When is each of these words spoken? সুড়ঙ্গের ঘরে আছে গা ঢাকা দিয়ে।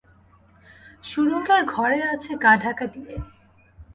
সুড়ঙ্গের 1.03 1.61
ঘরে 1.65 1.99
আছে 2.13 2.31
গা 2.43 2.53
ঢাকা 2.63 2.85
দিয়ে। 2.93 3.15